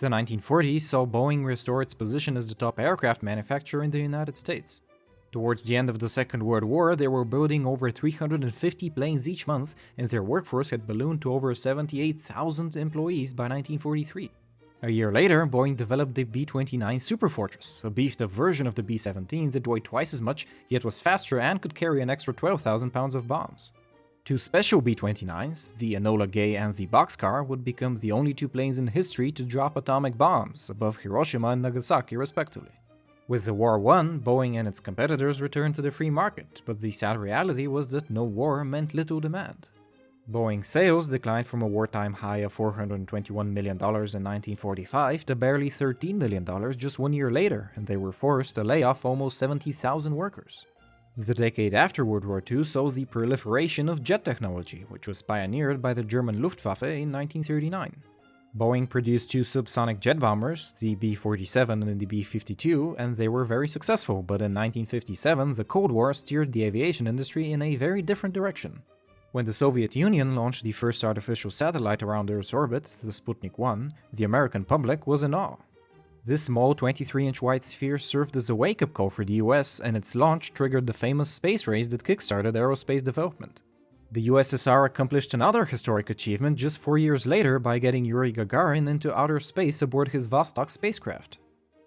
The 0.00 0.08
1940s 0.08 0.80
saw 0.80 1.06
Boeing 1.06 1.44
restore 1.44 1.80
its 1.80 1.94
position 1.94 2.36
as 2.36 2.48
the 2.48 2.56
top 2.56 2.80
aircraft 2.80 3.22
manufacturer 3.22 3.84
in 3.84 3.92
the 3.92 4.00
United 4.00 4.36
States. 4.36 4.82
Towards 5.30 5.64
the 5.64 5.76
end 5.76 5.88
of 5.88 6.00
the 6.00 6.08
Second 6.08 6.42
World 6.42 6.64
War, 6.64 6.96
they 6.96 7.06
were 7.06 7.24
building 7.24 7.64
over 7.64 7.90
350 7.92 8.90
planes 8.90 9.28
each 9.28 9.46
month, 9.46 9.76
and 9.96 10.10
their 10.10 10.22
workforce 10.22 10.70
had 10.70 10.88
ballooned 10.88 11.22
to 11.22 11.32
over 11.32 11.54
78,000 11.54 12.74
employees 12.74 13.34
by 13.34 13.44
1943. 13.44 14.32
A 14.82 14.90
year 14.90 15.12
later, 15.12 15.46
Boeing 15.46 15.76
developed 15.76 16.14
the 16.16 16.24
B 16.24 16.44
29 16.44 16.96
Superfortress, 16.96 17.84
a 17.84 17.90
beefed 17.90 18.20
up 18.20 18.30
version 18.32 18.66
of 18.66 18.74
the 18.74 18.82
B 18.82 18.96
17 18.96 19.52
that 19.52 19.66
weighed 19.66 19.84
twice 19.84 20.12
as 20.12 20.20
much, 20.20 20.46
yet 20.68 20.84
was 20.84 21.00
faster 21.00 21.38
and 21.38 21.62
could 21.62 21.74
carry 21.74 22.02
an 22.02 22.10
extra 22.10 22.34
12,000 22.34 22.90
pounds 22.90 23.14
of 23.14 23.28
bombs. 23.28 23.72
Two 24.24 24.38
special 24.38 24.80
B-29s, 24.80 25.76
the 25.76 25.92
Enola 25.92 26.30
Gay 26.30 26.56
and 26.56 26.74
the 26.74 26.86
Boxcar, 26.86 27.46
would 27.46 27.62
become 27.62 27.96
the 27.96 28.10
only 28.10 28.32
two 28.32 28.48
planes 28.48 28.78
in 28.78 28.86
history 28.86 29.30
to 29.30 29.42
drop 29.42 29.76
atomic 29.76 30.16
bombs 30.16 30.70
above 30.70 30.96
Hiroshima 30.96 31.48
and 31.48 31.60
Nagasaki 31.60 32.16
respectively. 32.16 32.70
With 33.28 33.44
the 33.44 33.52
war 33.52 33.78
won, 33.78 34.20
Boeing 34.20 34.58
and 34.58 34.66
its 34.66 34.80
competitors 34.80 35.42
returned 35.42 35.74
to 35.74 35.82
the 35.82 35.90
free 35.90 36.08
market, 36.08 36.62
but 36.64 36.80
the 36.80 36.90
sad 36.90 37.18
reality 37.18 37.66
was 37.66 37.90
that 37.90 38.08
no 38.08 38.24
war 38.24 38.64
meant 38.64 38.94
little 38.94 39.20
demand. 39.20 39.68
Boeing 40.32 40.64
sales 40.64 41.08
declined 41.08 41.46
from 41.46 41.60
a 41.60 41.66
wartime 41.66 42.14
high 42.14 42.38
of 42.38 42.56
$421 42.56 43.28
million 43.52 43.76
in 43.76 43.84
1945 43.84 45.26
to 45.26 45.34
barely 45.34 45.68
$13 45.68 46.14
million 46.14 46.46
just 46.78 46.98
one 46.98 47.12
year 47.12 47.30
later, 47.30 47.72
and 47.74 47.86
they 47.86 47.98
were 47.98 48.10
forced 48.10 48.54
to 48.54 48.64
lay 48.64 48.82
off 48.82 49.04
almost 49.04 49.36
70,000 49.36 50.16
workers. 50.16 50.66
The 51.16 51.34
decade 51.34 51.74
after 51.74 52.04
World 52.04 52.24
War 52.24 52.42
II 52.50 52.64
saw 52.64 52.90
the 52.90 53.04
proliferation 53.04 53.88
of 53.88 54.02
jet 54.02 54.24
technology, 54.24 54.84
which 54.88 55.06
was 55.06 55.22
pioneered 55.22 55.80
by 55.80 55.94
the 55.94 56.02
German 56.02 56.42
Luftwaffe 56.42 56.82
in 56.82 57.12
1939. 57.12 58.02
Boeing 58.58 58.88
produced 58.88 59.30
two 59.30 59.42
subsonic 59.42 60.00
jet 60.00 60.18
bombers, 60.18 60.72
the 60.80 60.96
B 60.96 61.14
47 61.14 61.84
and 61.84 62.00
the 62.00 62.06
B 62.06 62.24
52, 62.24 62.96
and 62.98 63.16
they 63.16 63.28
were 63.28 63.44
very 63.44 63.68
successful, 63.68 64.24
but 64.24 64.40
in 64.40 64.52
1957 64.52 65.52
the 65.52 65.62
Cold 65.62 65.92
War 65.92 66.12
steered 66.14 66.52
the 66.52 66.64
aviation 66.64 67.06
industry 67.06 67.52
in 67.52 67.62
a 67.62 67.76
very 67.76 68.02
different 68.02 68.34
direction. 68.34 68.82
When 69.30 69.44
the 69.44 69.52
Soviet 69.52 69.94
Union 69.94 70.34
launched 70.34 70.64
the 70.64 70.72
first 70.72 71.04
artificial 71.04 71.50
satellite 71.50 72.02
around 72.02 72.28
Earth's 72.28 72.52
orbit, 72.52 72.84
the 73.04 73.12
Sputnik 73.12 73.56
1, 73.56 73.94
the 74.12 74.24
American 74.24 74.64
public 74.64 75.06
was 75.06 75.22
in 75.22 75.32
awe. 75.32 75.58
This 76.26 76.44
small 76.44 76.74
23 76.74 77.26
inch 77.26 77.42
wide 77.42 77.62
sphere 77.62 77.98
served 77.98 78.34
as 78.34 78.48
a 78.48 78.54
wake 78.54 78.80
up 78.80 78.94
call 78.94 79.10
for 79.10 79.26
the 79.26 79.34
US, 79.34 79.78
and 79.78 79.94
its 79.94 80.14
launch 80.14 80.54
triggered 80.54 80.86
the 80.86 80.94
famous 80.94 81.28
space 81.28 81.66
race 81.66 81.88
that 81.88 82.02
kickstarted 82.02 82.54
aerospace 82.54 83.04
development. 83.04 83.60
The 84.10 84.28
USSR 84.28 84.86
accomplished 84.86 85.34
another 85.34 85.66
historic 85.66 86.08
achievement 86.08 86.56
just 86.56 86.78
four 86.78 86.96
years 86.96 87.26
later 87.26 87.58
by 87.58 87.78
getting 87.78 88.06
Yuri 88.06 88.32
Gagarin 88.32 88.88
into 88.88 89.14
outer 89.14 89.38
space 89.38 89.82
aboard 89.82 90.08
his 90.08 90.26
Vostok 90.26 90.70
spacecraft. 90.70 91.40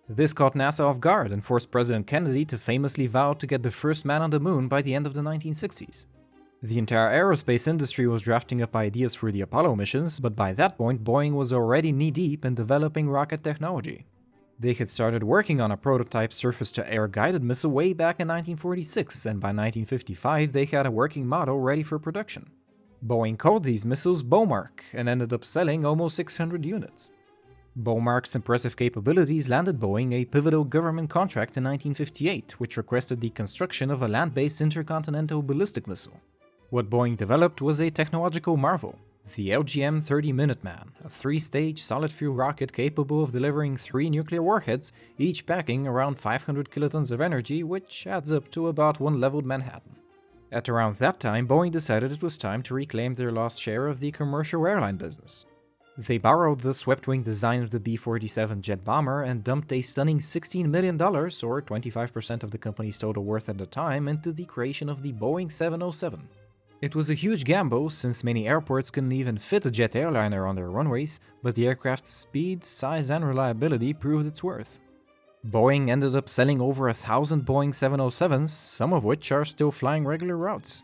This 0.07 0.33
caught 0.33 0.53
NASA 0.53 0.85
off 0.85 0.99
guard 0.99 1.31
and 1.31 1.43
forced 1.43 1.71
President 1.71 2.05
Kennedy 2.05 2.45
to 2.45 2.59
famously 2.59 3.07
vow 3.07 3.33
to 3.33 3.47
get 3.47 3.63
the 3.63 3.71
first 3.71 4.05
man 4.05 4.21
on 4.21 4.29
the 4.29 4.39
moon 4.39 4.67
by 4.67 4.83
the 4.83 4.93
end 4.93 5.07
of 5.07 5.15
the 5.15 5.21
1960s. 5.21 6.05
The 6.61 6.77
entire 6.77 7.09
aerospace 7.09 7.67
industry 7.67 8.05
was 8.05 8.21
drafting 8.21 8.61
up 8.61 8.75
ideas 8.75 9.15
for 9.15 9.31
the 9.31 9.41
Apollo 9.41 9.75
missions, 9.77 10.19
but 10.19 10.35
by 10.35 10.53
that 10.53 10.77
point, 10.77 11.03
Boeing 11.03 11.33
was 11.33 11.51
already 11.51 11.91
knee 11.91 12.11
deep 12.11 12.45
in 12.45 12.53
developing 12.53 13.09
rocket 13.09 13.43
technology. 13.43 14.05
They 14.59 14.73
had 14.73 14.89
started 14.89 15.23
working 15.23 15.61
on 15.61 15.71
a 15.71 15.77
prototype 15.77 16.33
surface 16.33 16.71
to 16.73 16.91
air 16.91 17.07
guided 17.07 17.43
missile 17.43 17.69
way 17.69 17.93
back 17.93 18.19
in 18.19 18.27
1946, 18.27 19.27
and 19.27 19.39
by 19.39 19.49
1955 19.49 20.51
they 20.51 20.65
had 20.65 20.87
a 20.87 20.91
working 20.91 21.27
model 21.27 21.59
ready 21.59 21.83
for 21.83 21.99
production. 21.99 22.49
Boeing 23.05 23.37
called 23.37 23.63
these 23.63 23.85
missiles 23.85 24.23
Bomarc 24.23 24.81
and 24.93 25.07
ended 25.07 25.31
up 25.31 25.45
selling 25.45 25.85
almost 25.85 26.15
600 26.15 26.65
units. 26.65 27.11
Bomarc's 27.79 28.35
impressive 28.35 28.75
capabilities 28.75 29.47
landed 29.47 29.79
Boeing 29.79 30.11
a 30.11 30.25
pivotal 30.25 30.63
government 30.63 31.11
contract 31.11 31.57
in 31.57 31.63
1958, 31.63 32.59
which 32.59 32.77
requested 32.77 33.21
the 33.21 33.29
construction 33.29 33.91
of 33.91 34.01
a 34.01 34.07
land 34.07 34.33
based 34.33 34.61
intercontinental 34.61 35.43
ballistic 35.43 35.87
missile. 35.87 36.19
What 36.71 36.89
Boeing 36.89 37.15
developed 37.15 37.61
was 37.61 37.79
a 37.79 37.91
technological 37.91 38.57
marvel 38.57 38.97
the 39.35 39.49
LGM 39.49 40.01
30 40.01 40.33
Minuteman, 40.33 40.87
a 41.03 41.09
three 41.09 41.39
stage 41.39 41.81
solid 41.81 42.11
fuel 42.11 42.33
rocket 42.33 42.71
capable 42.71 43.23
of 43.23 43.31
delivering 43.31 43.75
three 43.75 44.09
nuclear 44.09 44.41
warheads, 44.41 44.93
each 45.17 45.45
packing 45.45 45.87
around 45.87 46.19
500 46.19 46.69
kilotons 46.69 47.11
of 47.11 47.21
energy, 47.21 47.63
which 47.63 48.07
adds 48.07 48.31
up 48.31 48.49
to 48.51 48.67
about 48.67 48.99
one 48.99 49.19
leveled 49.19 49.45
Manhattan. 49.45 49.95
At 50.51 50.69
around 50.69 50.95
that 50.97 51.19
time, 51.19 51.47
Boeing 51.47 51.71
decided 51.71 52.11
it 52.11 52.23
was 52.23 52.37
time 52.37 52.63
to 52.63 52.73
reclaim 52.73 53.13
their 53.15 53.31
lost 53.31 53.61
share 53.61 53.87
of 53.87 53.99
the 53.99 54.11
commercial 54.11 54.65
airline 54.65 54.95
business. 54.95 55.45
They 55.97 56.19
borrowed 56.19 56.59
the 56.59 56.75
swept 56.75 57.07
wing 57.07 57.23
design 57.23 57.63
of 57.63 57.71
the 57.71 57.79
B 57.79 57.95
47 57.95 58.61
jet 58.61 58.83
bomber 58.83 59.23
and 59.23 59.43
dumped 59.43 59.73
a 59.73 59.81
stunning 59.81 60.19
$16 60.19 60.69
million, 60.69 60.95
or 61.01 61.27
25% 61.27 62.43
of 62.43 62.51
the 62.51 62.57
company's 62.57 62.99
total 62.99 63.23
worth 63.23 63.49
at 63.49 63.57
the 63.57 63.65
time, 63.65 64.07
into 64.07 64.31
the 64.31 64.45
creation 64.45 64.89
of 64.89 65.01
the 65.01 65.11
Boeing 65.13 65.51
707. 65.51 66.29
It 66.79 66.93
was 66.93 67.09
a 67.09 67.15
huge 67.15 67.43
gamble 67.43 67.89
since 67.89 68.23
many 68.23 68.47
airports 68.47 68.91
couldn't 68.91 69.11
even 69.11 69.39
fit 69.39 69.65
a 69.65 69.71
jet 69.71 69.95
airliner 69.95 70.45
on 70.45 70.55
their 70.55 70.69
runways, 70.69 71.19
but 71.41 71.55
the 71.55 71.65
aircraft's 71.65 72.11
speed, 72.11 72.63
size, 72.63 73.09
and 73.09 73.25
reliability 73.25 73.93
proved 73.93 74.27
its 74.27 74.43
worth. 74.43 74.77
Boeing 75.43 75.89
ended 75.89 76.15
up 76.15 76.29
selling 76.29 76.61
over 76.61 76.87
a 76.87 76.93
thousand 76.93 77.47
Boeing 77.47 77.69
707s, 77.69 78.49
some 78.49 78.93
of 78.93 79.03
which 79.03 79.31
are 79.31 79.43
still 79.43 79.71
flying 79.71 80.05
regular 80.05 80.37
routes. 80.37 80.83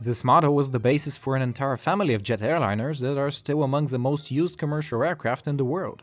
This 0.00 0.24
model 0.24 0.56
was 0.56 0.72
the 0.72 0.80
basis 0.80 1.16
for 1.16 1.36
an 1.36 1.42
entire 1.42 1.76
family 1.76 2.14
of 2.14 2.22
jet 2.24 2.40
airliners 2.40 3.00
that 3.00 3.16
are 3.16 3.30
still 3.30 3.62
among 3.62 3.88
the 3.88 3.98
most 3.98 4.32
used 4.32 4.58
commercial 4.58 5.04
aircraft 5.04 5.46
in 5.46 5.56
the 5.56 5.64
world. 5.64 6.02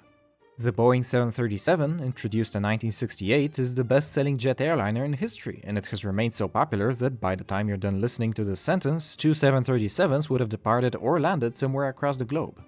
The 0.57 0.71
Boeing 0.71 1.03
737, 1.03 1.99
introduced 1.99 2.55
in 2.55 2.63
1968, 2.63 3.59
is 3.59 3.75
the 3.75 3.83
best 3.83 4.13
selling 4.13 4.37
jet 4.37 4.61
airliner 4.61 5.03
in 5.03 5.11
history, 5.11 5.59
and 5.65 5.77
it 5.77 5.87
has 5.87 6.05
remained 6.05 6.33
so 6.33 6.47
popular 6.47 6.93
that 6.93 7.19
by 7.19 7.35
the 7.35 7.43
time 7.43 7.67
you're 7.67 7.75
done 7.75 7.99
listening 7.99 8.31
to 8.31 8.45
this 8.45 8.61
sentence, 8.61 9.17
two 9.17 9.31
737s 9.31 10.29
would 10.29 10.39
have 10.39 10.47
departed 10.47 10.95
or 10.95 11.19
landed 11.19 11.57
somewhere 11.57 11.89
across 11.89 12.15
the 12.15 12.23
globe. 12.23 12.63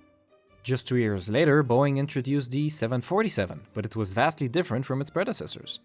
Just 0.63 0.86
two 0.86 0.98
years 0.98 1.29
later, 1.29 1.63
Boeing 1.63 1.96
introduced 1.96 2.51
the 2.51 2.67
747, 2.67 3.62
but 3.74 3.86
it 3.86 3.96
was 3.96 4.12
vastly 4.12 4.50
different 4.50 4.84
from 4.84 5.00
its 5.00 5.10
predecessors. 5.10 5.79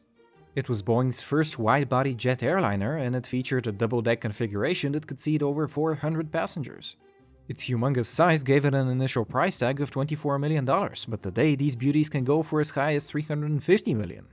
It 0.57 0.69
was 0.69 0.83
Boeing's 0.83 1.23
first 1.23 1.61
wide 1.61 1.89
body 1.89 2.15
jet 2.15 2.43
airliner, 2.43 2.97
and 2.97 3.15
it 3.15 3.29
featured 3.29 3.69
a 3.69 3.73
double 3.73 4.03
deck 4.03 4.21
configuration 4.21 4.91
that 4.93 5.07
could 5.07 5.21
seat 5.21 5.41
over 5.41 5.69
400 5.69 6.33
passengers. 6.33 6.97
Its 7.49 7.65
humongous 7.65 8.07
size 8.07 8.43
gave 8.43 8.65
it 8.65 8.75
an 8.75 8.89
initial 8.89 9.25
price 9.25 9.59
tag 9.59 9.81
of 9.81 9.91
$24 9.91 10.39
million, 10.39 10.65
but 10.65 11.23
today 11.23 11.55
these 11.55 11.75
beauties 11.75 12.09
can 12.09 12.25
go 12.25 12.43
for 12.43 12.61
as 12.61 12.71
high 12.71 12.95
as 12.95 13.05
350 13.05 13.95
million. 13.95 14.27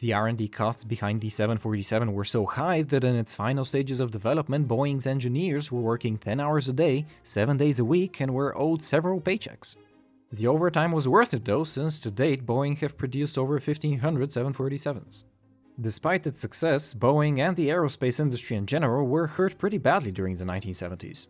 The 0.00 0.12
R&D 0.14 0.48
costs 0.48 0.82
behind 0.82 1.20
the 1.20 1.30
747 1.30 2.12
were 2.12 2.24
so 2.24 2.44
high 2.44 2.82
that 2.82 3.04
in 3.04 3.14
its 3.14 3.34
final 3.34 3.64
stages 3.64 4.00
of 4.00 4.10
development, 4.10 4.66
Boeing's 4.66 5.06
engineers 5.06 5.70
were 5.70 5.80
working 5.80 6.18
10 6.18 6.40
hours 6.40 6.68
a 6.68 6.72
day, 6.72 7.06
7 7.22 7.56
days 7.56 7.78
a 7.78 7.84
week, 7.84 8.20
and 8.20 8.34
were 8.34 8.58
owed 8.58 8.82
several 8.82 9.20
paychecks. 9.20 9.76
The 10.32 10.48
overtime 10.48 10.90
was 10.90 11.06
worth 11.06 11.34
it 11.34 11.44
though, 11.44 11.62
since 11.62 12.00
to 12.00 12.10
date 12.10 12.44
Boeing 12.44 12.78
have 12.78 12.98
produced 12.98 13.38
over 13.38 13.54
1500 13.54 14.30
747s. 14.30 15.24
Despite 15.80 16.26
its 16.26 16.40
success, 16.40 16.94
Boeing 16.94 17.38
and 17.38 17.54
the 17.54 17.68
aerospace 17.68 18.18
industry 18.18 18.56
in 18.56 18.66
general 18.66 19.06
were 19.06 19.28
hurt 19.28 19.56
pretty 19.56 19.78
badly 19.78 20.10
during 20.10 20.36
the 20.36 20.44
1970s. 20.44 21.28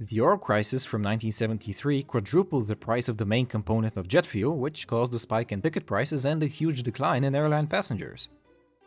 The 0.00 0.20
oil 0.20 0.36
crisis 0.36 0.84
from 0.84 1.00
1973 1.00 2.04
quadrupled 2.04 2.68
the 2.68 2.76
price 2.76 3.08
of 3.08 3.16
the 3.16 3.24
main 3.24 3.46
component 3.46 3.96
of 3.96 4.06
jet 4.06 4.26
fuel, 4.26 4.56
which 4.56 4.86
caused 4.86 5.12
a 5.12 5.18
spike 5.18 5.50
in 5.50 5.60
ticket 5.60 5.86
prices 5.86 6.24
and 6.24 6.40
a 6.40 6.46
huge 6.46 6.84
decline 6.84 7.24
in 7.24 7.34
airline 7.34 7.66
passengers. 7.66 8.28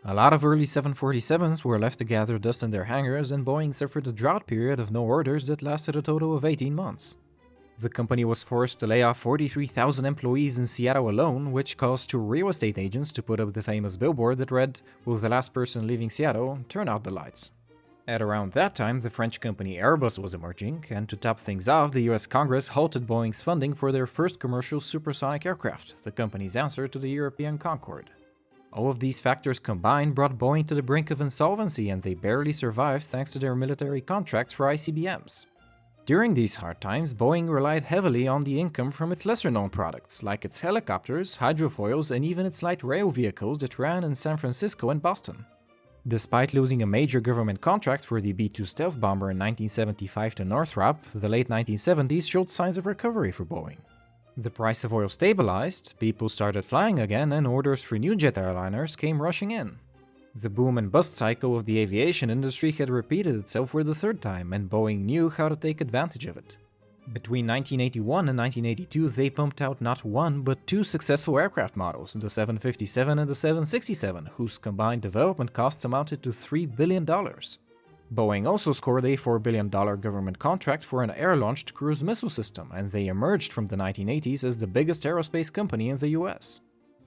A 0.06 0.14
lot 0.14 0.32
of 0.32 0.46
early 0.46 0.64
747s 0.64 1.66
were 1.66 1.78
left 1.78 2.00
to 2.00 2.06
gather 2.06 2.40
dust 2.40 2.64
in 2.64 2.72
their 2.72 2.86
hangars, 2.86 3.34
and 3.34 3.46
Boeing 3.46 3.76
suffered 3.76 4.08
a 4.08 4.14
drought 4.14 4.48
period 4.48 4.80
of 4.80 4.90
no 4.90 5.04
orders 5.04 5.48
that 5.48 5.62
lasted 5.62 5.98
a 5.98 6.02
total 6.02 6.34
of 6.34 6.46
18 6.46 6.74
months. 6.74 7.18
The 7.80 7.90
company 7.90 8.24
was 8.24 8.42
forced 8.42 8.80
to 8.80 8.88
lay 8.88 9.04
off 9.04 9.20
43,000 9.20 10.06
employees 10.06 10.60
in 10.60 10.66
Seattle 10.66 11.10
alone, 11.10 11.52
which 11.52 11.76
caused 11.76 12.10
two 12.10 12.20
real 12.20 12.48
estate 12.48 12.78
agents 12.78 13.12
to 13.14 13.22
put 13.22 13.42
up 13.42 13.52
the 13.52 13.62
famous 13.62 13.98
billboard 13.98 14.38
that 14.38 14.52
read, 14.52 14.80
Will 15.04 15.18
the 15.18 15.28
last 15.28 15.54
person 15.54 15.88
leaving 15.88 16.10
Seattle 16.10 16.60
turn 16.70 16.88
out 16.88 17.04
the 17.04 17.12
lights? 17.12 17.52
At 18.08 18.22
around 18.22 18.54
that 18.54 18.76
time, 18.76 19.00
the 19.00 19.12
French 19.12 19.40
company 19.40 19.78
Airbus 19.78 20.18
was 20.18 20.34
emerging, 20.34 20.86
and 20.90 21.08
to 21.08 21.16
top 21.16 21.40
things 21.40 21.68
off, 21.68 21.92
the 21.92 22.10
US 22.10 22.26
Congress 22.26 22.70
halted 22.70 23.06
Boeing's 23.06 23.42
funding 23.42 23.74
for 23.74 23.92
their 23.92 24.08
first 24.08 24.40
commercial 24.40 24.80
supersonic 24.80 25.46
aircraft, 25.46 26.04
the 26.04 26.12
company's 26.12 26.56
answer 26.56 26.88
to 26.88 26.98
the 26.98 27.10
European 27.10 27.58
Concorde. 27.60 28.10
All 28.74 28.90
of 28.90 29.00
these 29.00 29.20
factors 29.20 29.60
combined 29.60 30.16
brought 30.16 30.38
Boeing 30.38 30.66
to 30.68 30.76
the 30.76 30.82
brink 30.82 31.12
of 31.12 31.22
insolvency, 31.22 31.90
and 31.90 32.02
they 32.02 32.16
barely 32.16 32.52
survived 32.52 33.04
thanks 33.04 33.34
to 33.34 33.40
their 33.40 33.56
military 33.56 34.02
contracts 34.02 34.54
for 34.54 34.66
ICBMs. 34.68 35.46
During 36.08 36.34
these 36.34 36.56
hard 36.56 36.82
times, 36.82 37.14
Boeing 37.14 37.50
relied 37.50 37.84
heavily 37.84 38.28
on 38.28 38.42
the 38.42 38.60
income 38.60 38.90
from 38.90 39.12
its 39.12 39.26
lesser 39.26 39.52
known 39.52 39.70
products, 39.70 40.24
like 40.24 40.44
its 40.44 40.62
helicopters, 40.62 41.38
hydrofoils, 41.38 42.10
and 42.10 42.26
even 42.26 42.48
its 42.48 42.64
light 42.64 42.84
rail 42.84 43.12
vehicles 43.12 43.60
that 43.60 43.78
ran 43.78 44.04
in 44.04 44.16
San 44.16 44.38
Francisco 44.38 44.90
and 44.90 45.02
Boston. 45.02 45.46
Despite 46.08 46.56
losing 46.56 46.82
a 46.82 46.88
major 46.88 47.20
government 47.20 47.62
contract 47.62 48.06
for 48.06 48.20
the 48.20 48.34
B 48.34 48.50
2 48.50 48.66
stealth 48.66 49.00
bomber 49.00 49.30
in 49.30 49.38
1975 49.38 50.36
to 50.36 50.46
Northrop, 50.46 51.00
the 51.12 51.30
late 51.30 51.48
1970s 51.48 52.28
showed 52.28 52.50
signs 52.50 52.78
of 52.80 52.88
recovery 52.88 53.32
for 53.32 53.46
Boeing. 53.46 53.78
The 54.36 54.50
price 54.50 54.84
of 54.84 54.94
oil 54.94 55.10
stabilized, 55.10 55.94
people 56.00 56.28
started 56.28 56.66
flying 56.66 56.98
again, 56.98 57.32
and 57.32 57.46
orders 57.46 57.84
for 57.84 58.00
new 58.00 58.16
jet 58.16 58.36
airliners 58.36 58.98
came 58.98 59.22
rushing 59.22 59.52
in. 59.52 59.78
The 60.34 60.50
boom 60.50 60.80
and 60.80 60.92
bust 60.92 61.16
cycle 61.16 61.56
of 61.56 61.66
the 61.66 61.78
aviation 61.78 62.32
industry 62.32 62.72
had 62.72 62.90
repeated 62.90 63.36
itself 63.36 63.70
for 63.72 63.84
the 63.84 63.94
third 63.94 64.22
time, 64.22 64.54
and 64.54 64.70
Boeing 64.70 65.04
knew 65.04 65.30
how 65.30 65.50
to 65.50 65.56
take 65.56 65.82
advantage 65.82 66.26
of 66.26 66.38
it. 66.38 66.56
Between 67.08 67.48
1981 67.48 68.30
and 68.30 68.38
1982, 68.38 69.10
they 69.10 69.30
pumped 69.30 69.62
out 69.62 69.82
not 69.82 70.06
one, 70.06 70.42
but 70.42 70.66
two 70.68 70.84
successful 70.84 71.38
aircraft 71.38 71.76
models, 71.76 72.14
the 72.14 72.30
757 72.30 73.20
and 73.20 73.30
the 73.30 73.36
767, 73.36 74.28
whose 74.38 74.58
combined 74.58 75.02
development 75.02 75.52
costs 75.52 75.84
amounted 75.84 76.22
to 76.24 76.30
$3 76.30 76.74
billion. 76.76 77.06
Boeing 77.06 78.46
also 78.46 78.72
scored 78.72 79.06
a 79.06 79.18
$4 79.18 79.42
billion 79.42 79.70
government 79.70 80.38
contract 80.38 80.84
for 80.84 81.02
an 81.02 81.12
air 81.12 81.36
launched 81.36 81.74
cruise 81.74 82.04
missile 82.04 82.30
system, 82.30 82.70
and 82.74 82.92
they 82.92 83.08
emerged 83.08 83.52
from 83.52 83.66
the 83.66 83.76
1980s 83.76 84.44
as 84.44 84.58
the 84.58 84.68
biggest 84.68 85.04
aerospace 85.04 85.52
company 85.52 85.90
in 85.90 85.98
the 85.98 86.10
US. 86.10 86.62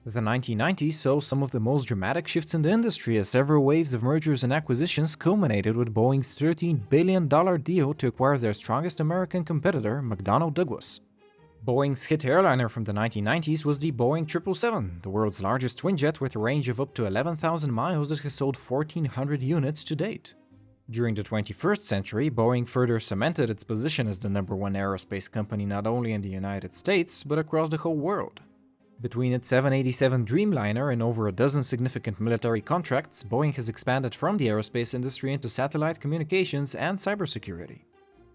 The 0.07 0.19
1990s 0.19 0.93
saw 0.93 1.19
some 1.19 1.41
of 1.41 1.49
the 1.49 1.59
most 1.59 1.85
dramatic 1.85 2.27
shifts 2.27 2.53
in 2.53 2.61
the 2.61 2.69
industry 2.69 3.17
as 3.17 3.27
several 3.27 3.63
waves 3.63 3.91
of 3.91 4.03
mergers 4.03 4.43
and 4.43 4.53
acquisitions 4.53 5.15
culminated 5.15 5.75
with 5.75 5.95
Boeing's 5.95 6.37
$13 6.37 6.87
billion 6.89 7.27
deal 7.63 7.91
to 7.95 8.05
acquire 8.05 8.37
their 8.37 8.53
strongest 8.53 8.99
American 8.99 9.43
competitor, 9.43 10.03
McDonnell 10.03 10.53
Douglas. 10.53 11.01
Boeing's 11.65 12.03
hit 12.03 12.23
airliner 12.23 12.69
from 12.69 12.83
the 12.83 12.91
1990s 12.91 13.65
was 13.65 13.79
the 13.79 13.91
Boeing 13.91 14.29
777, 14.29 14.99
the 15.01 15.09
world's 15.09 15.41
largest 15.41 15.79
twin 15.79 15.97
jet 15.97 16.21
with 16.21 16.35
a 16.35 16.39
range 16.39 16.69
of 16.69 16.79
up 16.79 16.93
to 16.93 17.07
11,000 17.07 17.73
miles 17.73 18.09
that 18.09 18.19
has 18.19 18.35
sold 18.35 18.55
1,400 18.55 19.41
units 19.41 19.83
to 19.83 19.95
date. 19.95 20.35
During 20.87 21.15
the 21.15 21.23
21st 21.23 21.81
century, 21.81 22.29
Boeing 22.29 22.67
further 22.67 22.99
cemented 22.99 23.49
its 23.49 23.63
position 23.63 24.07
as 24.07 24.19
the 24.19 24.29
number 24.29 24.55
one 24.55 24.75
aerospace 24.75 25.31
company 25.31 25.65
not 25.65 25.87
only 25.87 26.13
in 26.13 26.21
the 26.21 26.29
United 26.29 26.75
States, 26.75 27.23
but 27.23 27.39
across 27.39 27.69
the 27.69 27.77
whole 27.77 27.97
world. 27.97 28.41
Between 29.01 29.33
its 29.33 29.47
787 29.47 30.25
Dreamliner 30.25 30.91
and 30.91 31.03
over 31.03 31.27
a 31.27 31.31
dozen 31.31 31.63
significant 31.63 32.19
military 32.19 32.61
contracts, 32.61 33.23
Boeing 33.23 33.53
has 33.55 33.67
expanded 33.67 34.15
from 34.15 34.37
the 34.37 34.47
aerospace 34.47 34.93
industry 34.93 35.33
into 35.33 35.49
satellite 35.49 35.99
communications 35.99 36.73
and 36.75 36.97
cybersecurity. 36.97 37.81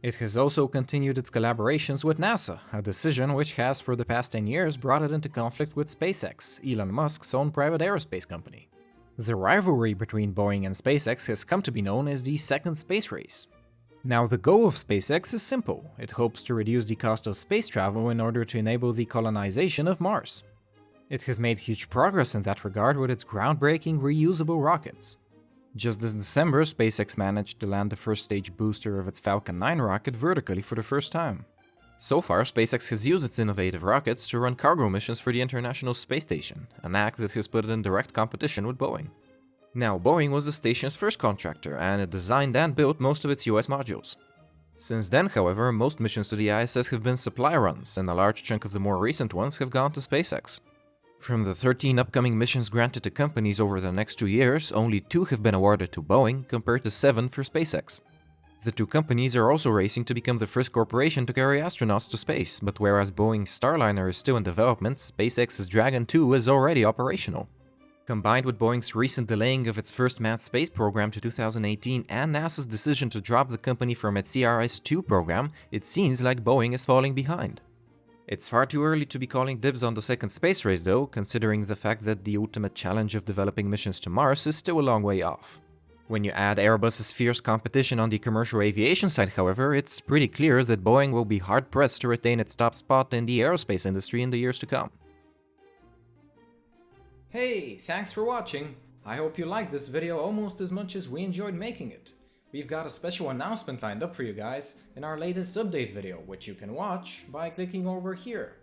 It 0.03 0.17
has 0.17 0.37
also 0.37 0.69
continued 0.69 1.19
its 1.19 1.31
collaborations 1.31 2.05
with 2.05 2.19
NASA, 2.19 2.61
a 2.73 2.83
decision 2.83 3.35
which 3.35 3.55
has 3.55 3.81
for 3.81 3.97
the 3.97 4.05
past 4.05 4.33
10 4.33 4.47
years 4.47 4.77
brought 4.77 5.03
it 5.03 5.13
into 5.13 5.29
conflict 5.29 5.77
with 5.77 5.99
SpaceX, 5.99 6.61
Elon 6.71 6.93
Musk's 6.93 7.35
own 7.35 7.51
private 7.51 7.81
aerospace 7.81 8.29
company. 8.29 8.69
The 9.17 9.37
rivalry 9.37 9.95
between 9.95 10.35
Boeing 10.35 10.67
and 10.67 10.75
SpaceX 10.75 11.27
has 11.27 11.45
come 11.45 11.63
to 11.63 11.73
be 11.73 11.83
known 11.83 12.07
as 12.07 12.23
the 12.23 12.37
second 12.37 12.77
space 12.77 13.11
race. 13.11 13.47
Now, 14.03 14.27
the 14.27 14.39
goal 14.39 14.67
of 14.67 14.77
SpaceX 14.77 15.35
is 15.35 15.43
simple 15.43 15.91
it 15.99 16.13
hopes 16.13 16.43
to 16.45 16.55
reduce 16.55 16.87
the 16.87 16.97
cost 16.97 17.27
of 17.27 17.37
space 17.37 17.69
travel 17.69 18.09
in 18.09 18.21
order 18.21 18.47
to 18.47 18.59
enable 18.59 18.95
the 18.95 19.05
colonization 19.05 19.87
of 19.87 20.01
Mars. 20.01 20.43
It 21.11 21.25
has 21.25 21.41
made 21.41 21.59
huge 21.59 21.91
progress 21.91 22.37
in 22.37 22.43
that 22.45 22.65
regard 22.65 22.97
with 22.97 23.11
its 23.11 23.25
groundbreaking 23.25 23.99
reusable 23.99 24.65
rockets. 24.65 25.17
Just 25.75 26.01
this 26.01 26.15
December, 26.15 26.65
SpaceX 26.65 27.19
managed 27.19 27.59
to 27.61 27.67
land 27.67 27.91
the 27.91 27.97
first 27.97 28.25
stage 28.25 28.57
booster 28.57 29.01
of 29.01 29.09
its 29.09 29.19
Falcon 29.19 29.59
9 29.59 29.81
rocket 29.81 30.15
vertically 30.15 30.63
for 30.63 30.77
the 30.77 30.85
first 30.85 31.11
time. 31.11 31.45
So 31.99 32.21
far, 32.21 32.45
SpaceX 32.45 32.89
has 32.91 33.07
used 33.07 33.25
its 33.25 33.41
innovative 33.41 33.83
rockets 33.83 34.29
to 34.29 34.39
run 34.39 34.55
cargo 34.55 34.89
missions 34.89 35.19
for 35.19 35.33
the 35.33 35.43
International 35.43 35.95
Space 35.95 36.23
Station, 36.23 36.69
an 36.85 36.95
act 36.95 37.19
that 37.19 37.33
has 37.33 37.49
put 37.49 37.65
it 37.65 37.71
in 37.71 37.83
direct 37.83 38.13
competition 38.13 38.67
with 38.67 38.79
Boeing. 38.79 39.11
Now, 39.75 39.99
Boeing 39.99 40.31
was 40.31 40.47
the 40.47 40.53
station's 40.53 40.97
first 40.97 41.19
contractor, 41.19 41.77
and 41.77 42.01
it 42.01 42.11
designed 42.11 42.57
and 42.57 42.75
built 42.75 43.01
most 43.01 43.25
of 43.25 43.33
its 43.33 43.47
US 43.47 43.67
modules. 43.67 44.15
Since 44.77 45.09
then, 45.09 45.27
however, 45.27 45.73
most 45.73 45.99
missions 45.99 46.29
to 46.29 46.37
the 46.37 46.51
ISS 46.51 46.89
have 46.89 47.03
been 47.03 47.17
supply 47.17 47.57
runs, 47.57 47.99
and 47.99 48.09
a 48.09 48.15
large 48.15 48.45
chunk 48.45 48.65
of 48.65 48.73
the 48.73 48.81
more 48.81 48.97
recent 48.97 49.35
ones 49.35 49.59
have 49.59 49.71
gone 49.71 49.93
to 49.93 50.01
SpaceX. 50.01 50.61
From 51.21 51.45
the 51.45 51.55
13 51.55 51.99
upcoming 51.99 52.39
missions 52.39 52.71
granted 52.71 53.03
to 53.03 53.11
companies 53.11 53.61
over 53.61 53.79
the 53.79 53.93
next 53.93 54.15
two 54.15 54.27
years, 54.27 54.73
only 54.73 55.01
two 55.01 55.27
have 55.27 55.43
been 55.43 55.55
awarded 55.55 55.93
to 55.93 56.03
Boeing, 56.03 56.49
compared 56.49 56.83
to 56.85 56.91
seven 56.91 57.29
for 57.29 57.43
SpaceX. 57.43 58.01
The 58.65 58.73
two 58.73 58.87
companies 58.87 59.37
are 59.37 59.51
also 59.51 59.69
racing 59.69 60.07
to 60.07 60.15
become 60.15 60.39
the 60.39 60.47
first 60.47 60.73
corporation 60.73 61.27
to 61.27 61.35
carry 61.35 61.61
astronauts 61.61 62.09
to 62.11 62.17
space, 62.17 62.61
but 62.61 62.81
whereas 62.81 63.13
Boeing's 63.13 63.57
Starliner 63.57 64.09
is 64.09 64.17
still 64.17 64.39
in 64.39 64.43
development, 64.43 64.97
SpaceX's 64.97 65.69
Dragon 65.69 66.07
2 66.07 66.33
is 66.33 66.49
already 66.49 66.87
operational. 66.87 67.51
Combined 68.07 68.47
with 68.47 68.59
Boeing's 68.59 68.95
recent 68.95 69.29
delaying 69.29 69.67
of 69.67 69.77
its 69.77 69.91
first 69.91 70.21
manned 70.21 70.41
space 70.41 70.71
program 70.71 71.11
to 71.11 71.21
2018 71.21 72.07
and 72.09 72.35
NASA's 72.35 72.67
decision 72.67 73.11
to 73.11 73.21
drop 73.21 73.51
the 73.51 73.59
company 73.59 73.93
from 73.93 74.17
its 74.17 74.35
CRS 74.35 74.83
2 74.83 75.03
program, 75.03 75.53
it 75.71 75.85
seems 75.85 76.23
like 76.23 76.43
Boeing 76.43 76.73
is 76.73 76.87
falling 76.87 77.13
behind. 77.13 77.61
It's 78.31 78.49
far 78.49 78.65
too 78.65 78.85
early 78.85 79.07
to 79.07 79.19
be 79.19 79.27
calling 79.27 79.59
dibs 79.59 79.83
on 79.83 79.95
the 79.95 80.01
second 80.01 80.29
space 80.29 80.65
race 80.65 80.83
though, 80.83 81.05
considering 81.05 81.67
the 81.67 81.75
fact 81.75 82.05
that 82.05 82.25
the 82.25 82.37
ultimate 82.37 82.77
challenge 82.77 83.17
of 83.17 83.25
developing 83.25 83.69
missions 83.69 83.99
to 84.01 84.09
Mars 84.09 84.47
is 84.47 84.55
still 84.55 84.79
a 84.79 84.89
long 84.91 85.03
way 85.03 85.21
off. 85.21 85.61
When 86.07 86.23
you 86.23 86.31
add 86.31 86.59
Airbus's 86.59 87.11
fierce 87.11 87.41
competition 87.41 87.99
on 87.99 88.09
the 88.09 88.21
commercial 88.21 88.63
aviation 88.63 89.09
side, 89.09 89.31
however, 89.31 89.75
it's 89.75 89.99
pretty 89.99 90.29
clear 90.29 90.63
that 90.63 90.85
Boeing 90.85 91.11
will 91.11 91.25
be 91.25 91.39
hard 91.39 91.73
pressed 91.73 92.03
to 92.03 92.09
retain 92.09 92.39
its 92.39 92.55
top 92.55 92.77
spot 92.77 93.13
in 93.13 93.27
the 93.27 93.41
aerospace 93.41 93.85
industry 93.85 94.23
in 94.23 94.31
the 94.31 94.39
years 94.39 94.61
to 94.61 94.67
come. 94.67 94.93
Hey, 97.31 97.77
thanks 97.85 98.13
for 98.13 98.23
watching! 98.23 98.77
I 99.05 99.17
hope 99.17 99.39
you 99.39 99.45
liked 99.45 99.73
this 99.73 99.89
video 99.89 100.21
almost 100.21 100.61
as 100.61 100.71
much 100.71 100.95
as 100.95 101.09
we 101.09 101.25
enjoyed 101.25 101.55
making 101.55 101.91
it. 101.91 102.13
We've 102.53 102.67
got 102.67 102.85
a 102.85 102.91
special 102.91 103.31
announcement 103.31 103.81
lined 103.81 104.03
up 104.03 104.13
for 104.13 104.25
you 104.25 104.33
guys 104.33 104.81
in 104.97 105.05
our 105.05 105.17
latest 105.17 105.57
update 105.57 105.95
video, 105.95 106.17
which 106.27 106.49
you 106.49 106.55
can 106.55 106.75
watch 106.75 107.25
by 107.31 107.49
clicking 107.49 107.87
over 107.87 108.13
here. 108.13 108.57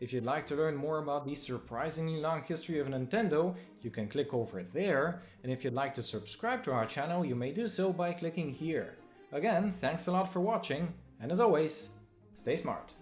If 0.00 0.14
you'd 0.14 0.24
like 0.24 0.46
to 0.46 0.56
learn 0.56 0.76
more 0.76 0.98
about 0.98 1.26
the 1.26 1.34
surprisingly 1.34 2.20
long 2.20 2.42
history 2.42 2.78
of 2.78 2.86
Nintendo, 2.86 3.54
you 3.82 3.90
can 3.90 4.08
click 4.08 4.32
over 4.32 4.62
there, 4.62 5.20
and 5.42 5.52
if 5.52 5.62
you'd 5.62 5.74
like 5.74 5.92
to 5.94 6.02
subscribe 6.02 6.64
to 6.64 6.72
our 6.72 6.86
channel, 6.86 7.22
you 7.22 7.34
may 7.34 7.52
do 7.52 7.66
so 7.66 7.92
by 7.92 8.14
clicking 8.14 8.50
here. 8.50 8.96
Again, 9.30 9.72
thanks 9.72 10.06
a 10.06 10.12
lot 10.12 10.32
for 10.32 10.40
watching, 10.40 10.94
and 11.20 11.30
as 11.30 11.38
always, 11.38 11.90
stay 12.36 12.56
smart. 12.56 12.94